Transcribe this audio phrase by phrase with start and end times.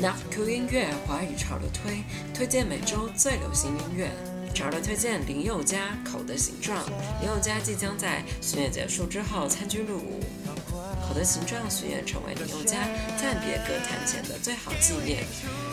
[0.00, 4.08] Not Cool 音乐华语潮流推推荐每周最流行音乐，
[4.54, 6.78] 潮流推荐林宥嘉《口的形状》。
[7.20, 10.20] 林宥嘉即将在巡演结束之后参军入伍，
[11.08, 12.86] 《口的形状》巡演成为林宥嘉
[13.20, 15.24] 暂别歌坛前的最好纪念。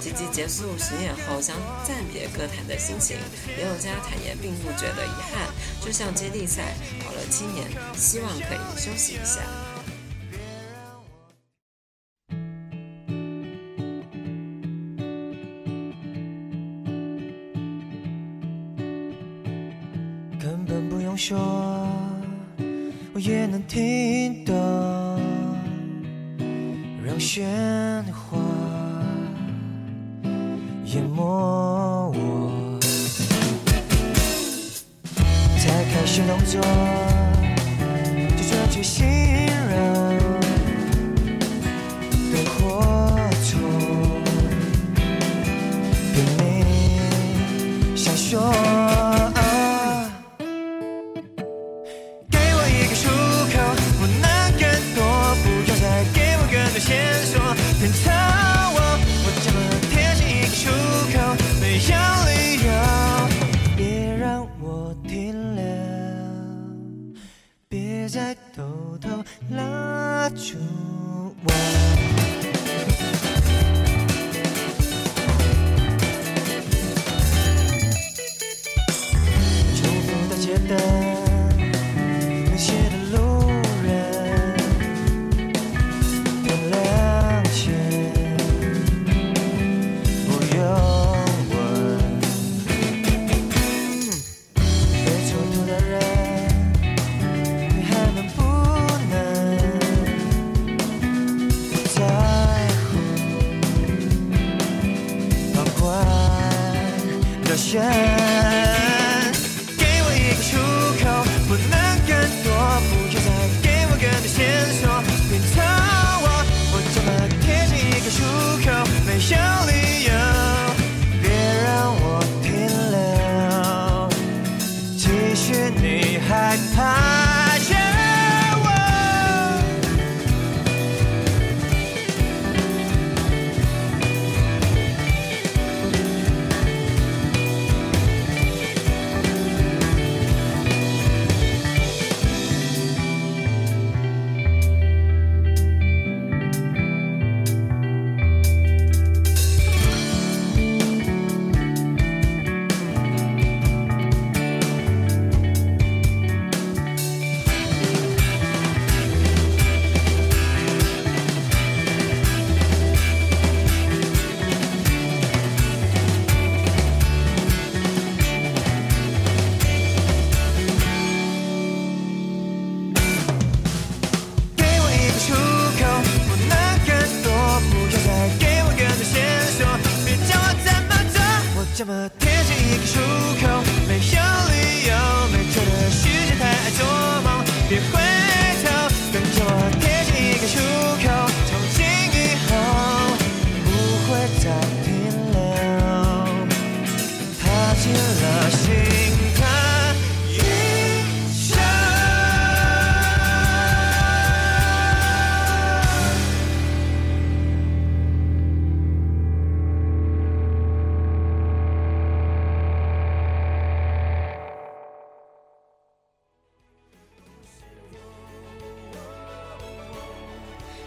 [0.00, 1.54] 积极结束巡演后将
[1.84, 3.18] 暂别歌坛的心情，
[3.58, 5.52] 林宥嘉坦言并不觉得遗憾，
[5.84, 6.74] 就像接力赛
[7.04, 9.42] 跑了七年，希望可以休息一下。
[30.96, 32.78] 淹没我，
[35.58, 36.58] 才开始动作，
[38.34, 39.15] 就专注信
[80.68, 80.95] 复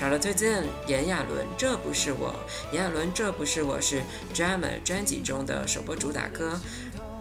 [0.00, 2.34] 潮流推荐炎亚纶，这不是我。
[2.72, 4.00] 炎亚纶，这不是我是
[4.34, 6.58] Drama 专辑中的首播主打歌，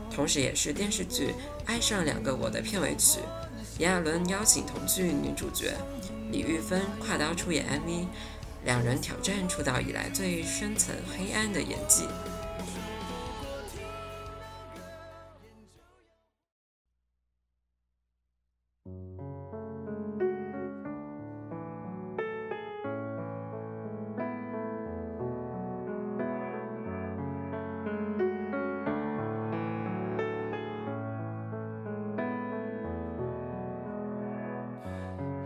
[0.10, 1.28] 同时也是电视剧
[1.66, 3.20] 《爱上两个我》的片尾曲。
[3.80, 5.74] 炎亚纶邀请同剧女主角
[6.32, 8.06] 李玉芬跨刀出演 MV，
[8.64, 12.06] 两人挑战出道以来最深层黑暗的演技。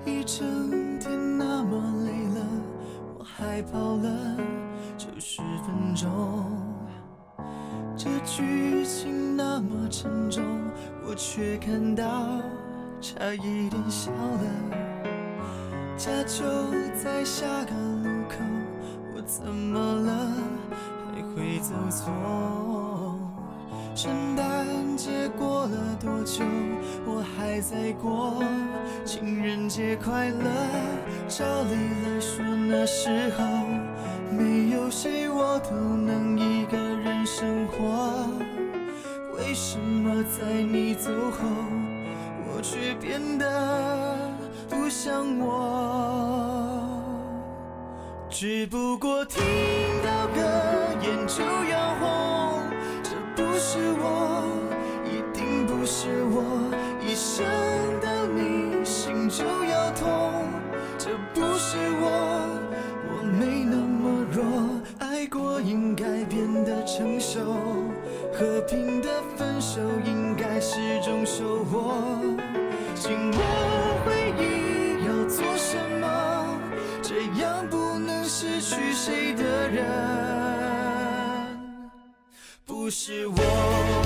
[0.06, 2.46] 一整天那么累了，
[3.18, 4.38] 我还跑了
[4.98, 6.10] 九十分钟。
[7.96, 10.44] 这剧情那么沉重，
[11.08, 12.04] 我却看到
[13.00, 14.46] 差一点笑了。
[15.96, 16.44] 家就
[17.02, 17.72] 在下个
[18.04, 18.36] 路口，
[19.16, 20.28] 我怎么了
[21.14, 21.60] 还会？
[21.60, 22.12] 走错。
[23.96, 24.43] 圣诞
[26.04, 26.44] 多久，
[27.06, 28.44] 我还在过。
[29.06, 30.50] 情人节快乐，
[31.30, 33.44] 照理来说那时候
[34.30, 38.28] 没有谁我都能一个人生活。
[39.38, 41.48] 为什么在你走后，
[42.48, 44.30] 我却变得
[44.70, 46.90] 不像我？
[48.30, 49.42] 只不过听
[50.04, 50.42] 到歌
[51.02, 52.62] 眼就要红，
[53.02, 54.53] 这不是我，一定不是我，
[57.36, 57.44] 想
[58.00, 60.46] 到你心就要痛，
[61.00, 62.06] 这不是我，
[63.10, 64.44] 我没那么弱，
[65.00, 67.40] 爱过应该变得成熟，
[68.32, 71.96] 和平的分手应该是种收获，
[72.94, 73.40] 紧握
[74.06, 76.06] 回忆要做什么？
[77.02, 79.84] 这样不能失去谁的人，
[82.64, 84.03] 不是我。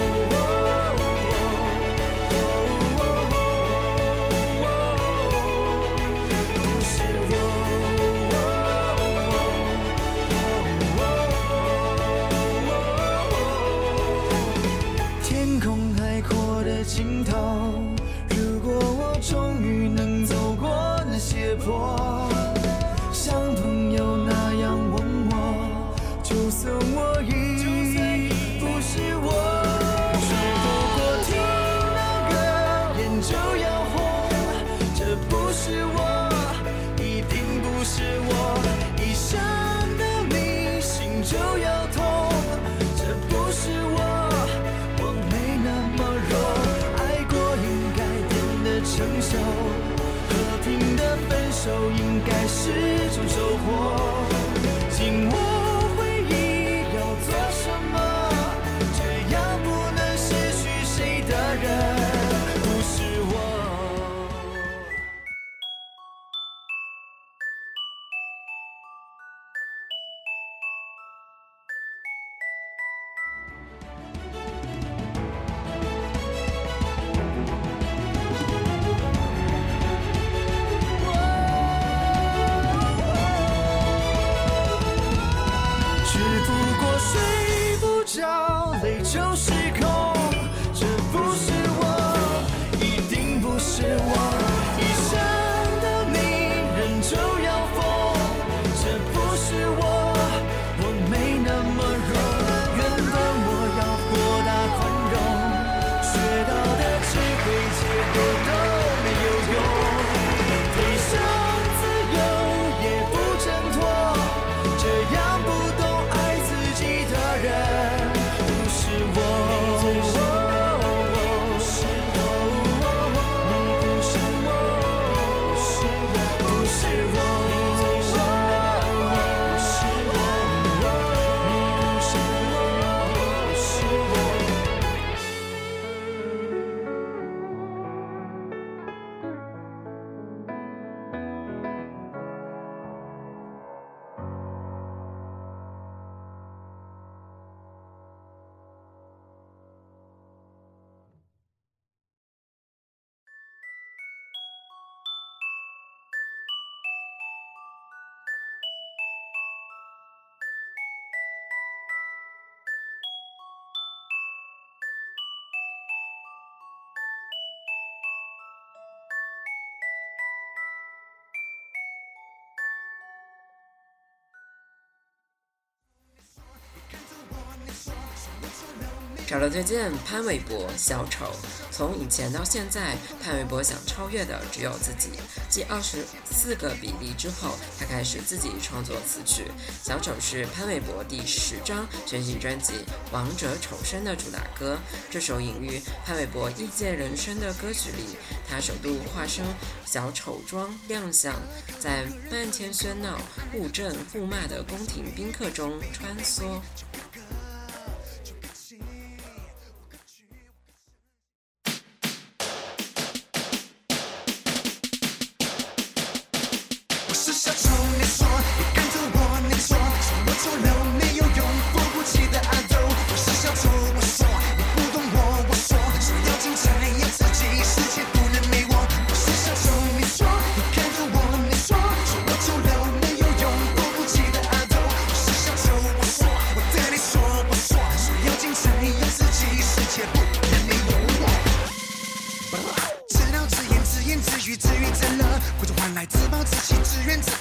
[179.28, 181.26] 找了推荐潘玮柏《小丑》，
[181.70, 185.10] 从以前到现在，潘玮柏想超越的只有自己。
[185.50, 189.44] 继二十四个比例之后，他开始自己创作词曲。
[189.86, 192.72] 《小丑》是潘玮柏第十张全新专辑
[193.12, 194.78] 《王者丑生》的主打歌。
[195.12, 198.16] 这首隐喻潘玮柏异界人生的歌曲里，
[198.50, 199.44] 他首度化身
[199.86, 201.36] 小丑装亮相，
[201.82, 203.20] 在漫天喧闹、
[203.52, 206.62] 互震互骂的宫廷宾客中穿梭。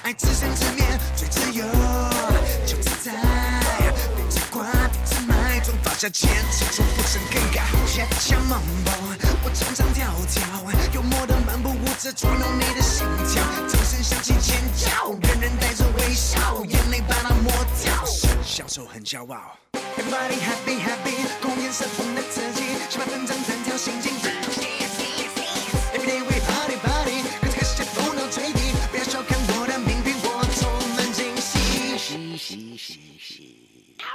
[0.03, 1.65] 爱只想直面最自由，
[2.67, 3.13] 就自在。
[4.15, 7.65] 别奇怪，别自埋，总放下坚持，从不曾更改。
[7.87, 10.43] 写下梦梦，我常常跳跳，
[10.93, 17.53] 幽默的漫步舞者捉弄你的心跳，掌声响起尖叫，人人带着微笑，眼泪把它抹
[17.83, 18.05] 掉，
[18.45, 19.57] 享受很骄傲。
[19.73, 24.13] Everybody happy happy，公园色中的自己，喜欢登场弹跳心情。
[24.61, 24.96] Yeah.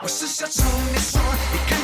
[0.04, 1.22] 我是小丑，你说，
[1.54, 1.80] 你看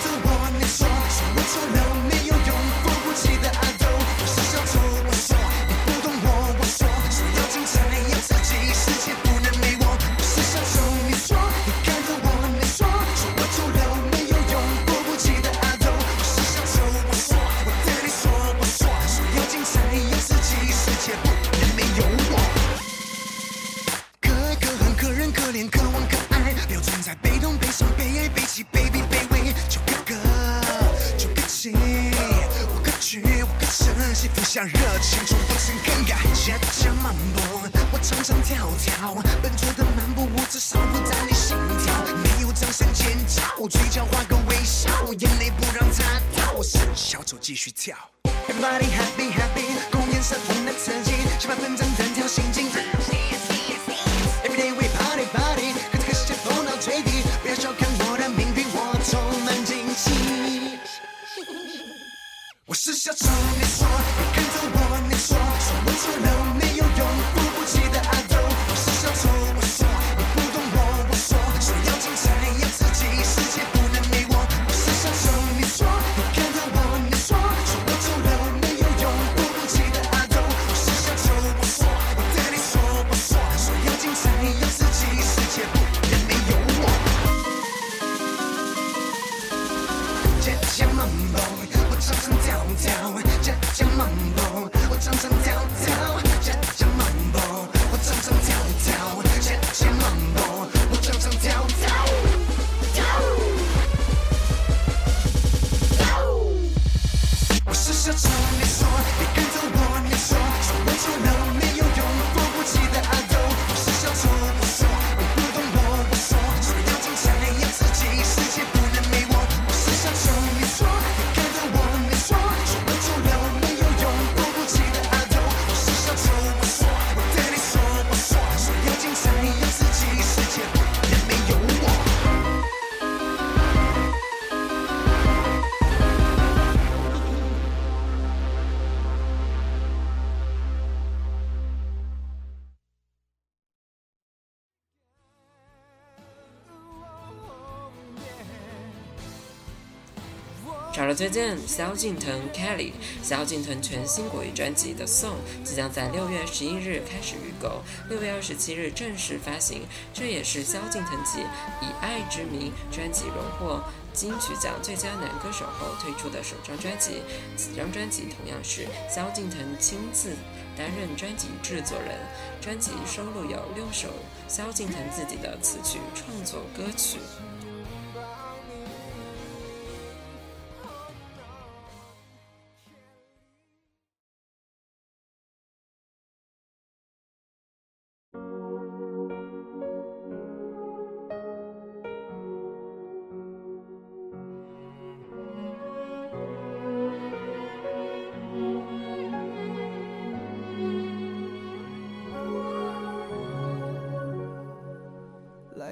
[150.98, 159.84] 找了推荐萧敬腾 Kelly，萧敬腾全新国语专辑的《Song》即将在六月十一日开始预购，六月二十七日正式发行。
[160.12, 161.38] 这也是萧敬腾继
[161.84, 163.80] 《以爱之名》专辑荣获
[164.12, 167.22] 金曲奖最佳男歌手后推出的首张专辑。
[167.56, 170.32] 此张专辑同样是萧敬腾亲自
[170.76, 172.18] 担任专辑制作人。
[172.60, 174.08] 专辑收录有六首
[174.48, 177.20] 萧敬腾自己的词曲创作歌曲。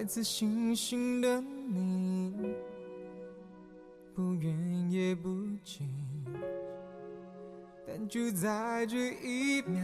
[0.06, 2.32] 自星星的你，
[4.14, 5.30] 不远也不
[5.64, 5.90] 近，
[7.88, 9.82] 但就在这一秒，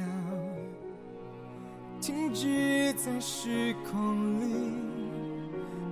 [2.00, 4.74] 停止在时空里，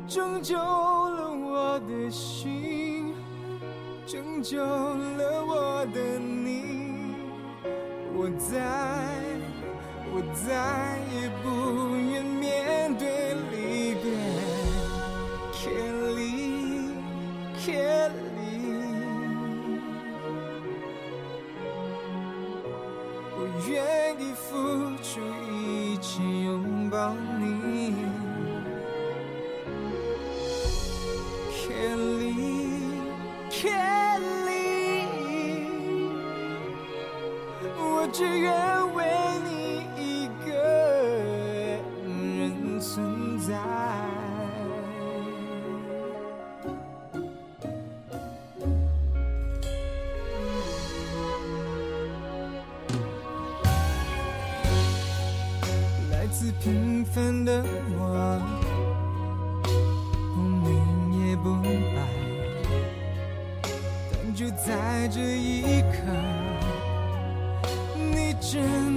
[0.08, 3.16] 拯救了我的心，
[4.06, 7.16] 拯救了我的你。
[8.16, 8.60] 我再，
[10.14, 11.30] 我再也
[17.68, 18.40] 眼里
[23.36, 23.38] 我
[23.68, 23.76] 愿
[24.22, 24.48] 意付
[25.04, 25.20] 出
[25.52, 27.39] 一切拥抱你。
[68.52, 68.89] questions.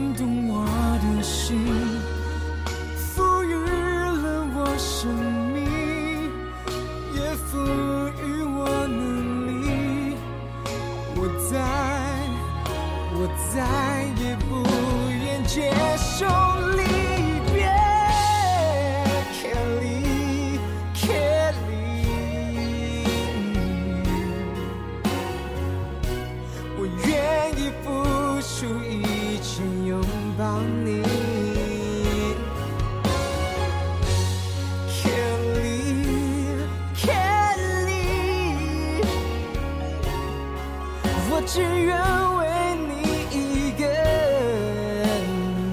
[41.46, 41.96] 只愿
[42.38, 42.46] 为
[42.88, 42.92] 你
[43.30, 43.86] 一个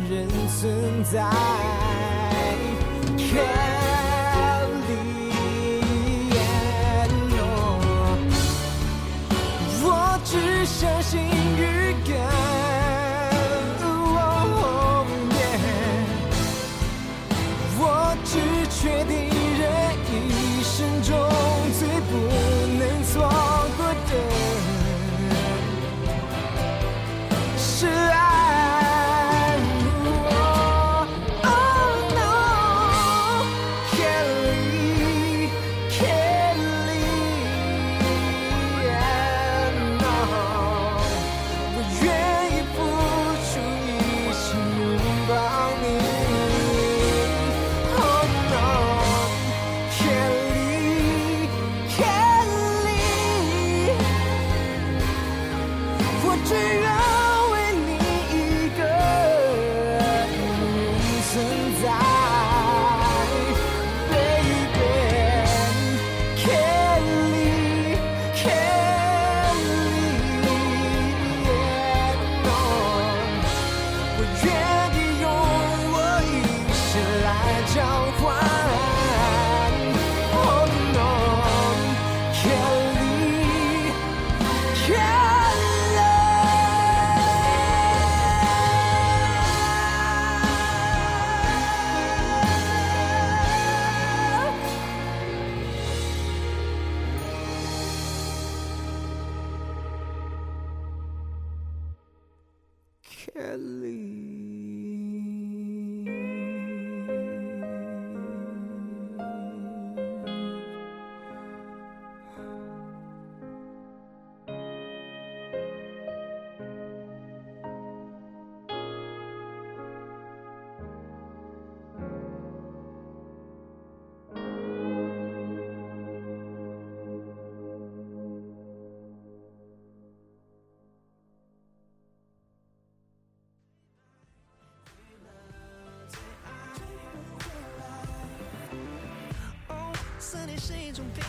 [0.09, 1.48] 人存在。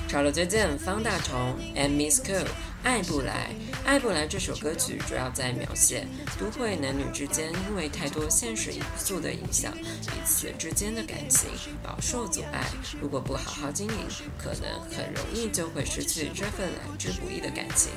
[0.09, 2.45] 潮流推荐方大同 and Miss CO
[2.83, 3.51] 《爱不来》。
[3.87, 6.07] 《爱不来》这首歌曲主要在描写
[6.39, 11.49] 都会男女之间因为太多现实因素的影响，彼此之间的感情
[11.83, 12.67] 饱受阻碍。
[13.01, 13.95] 如果不好好经营，
[14.39, 17.93] 可能很容易就会失去这份来之不易的感情。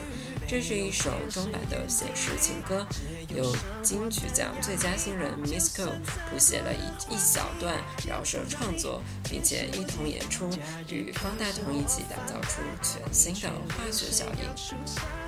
[0.48, 2.86] 这是一首中版的写实情歌，
[3.36, 5.88] 由金曲奖最佳新人 Miss Ko
[6.30, 7.76] 谱写了一一小段
[8.08, 10.50] 饶舌创作，并且一同演出，
[10.90, 15.23] 与方大同一起打造出全新的化学效应。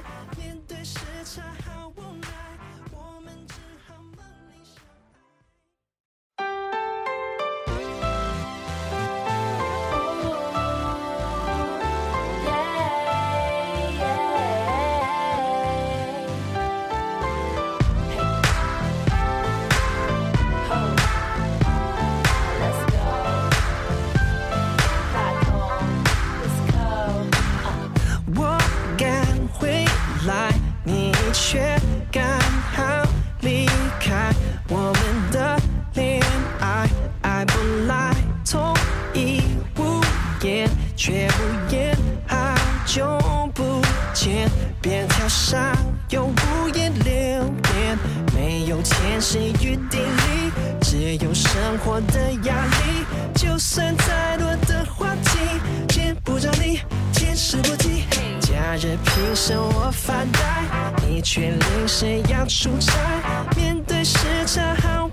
[53.35, 55.39] 就算再多的话题，
[55.89, 56.79] 见不着你，
[57.13, 58.05] 天时不提。
[58.39, 60.41] 假日平时我发呆，
[61.05, 62.93] 你却临时要出差。
[63.57, 65.07] 面对时差好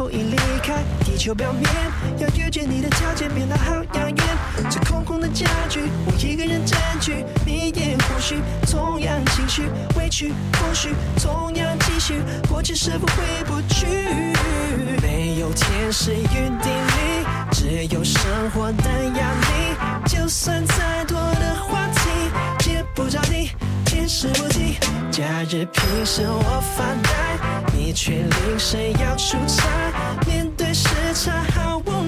[0.00, 1.68] 你是否已离开地球表面？
[2.18, 4.16] 要遇见你的条件变得好遥远。
[4.70, 7.22] 这空空的家具，我一个人占据。
[7.44, 9.64] 你也或许同样情绪，
[9.98, 12.22] 委屈或许同样继续。
[12.48, 13.86] 过去是否回不去？
[15.02, 20.06] 没有天时与地利，只有生活的压力。
[20.06, 23.50] 就算再多的话题，接不着你，
[23.84, 24.78] 见时不提。
[25.10, 29.89] 假日平时我发呆，你却临时要出差。
[30.26, 31.99] 面对时差好无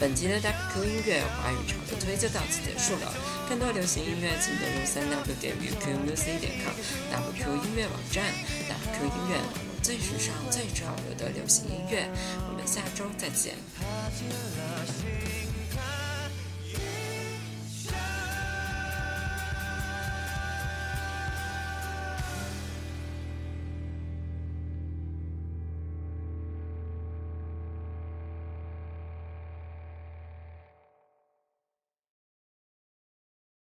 [0.00, 3.12] 本集的 WQ 音乐华语潮流推就到此结束了。
[3.48, 6.74] 更多流行音乐，请登录三 w 点 WQ Music 点 com
[7.12, 8.24] WQ 音乐网站。
[8.68, 9.38] WQ 音乐，
[9.82, 12.08] 最时尚、最潮流的流行音乐。
[12.48, 13.54] 我们下周再见。